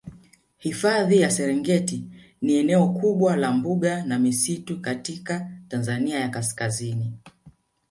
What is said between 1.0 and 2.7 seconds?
ya Serengeti ni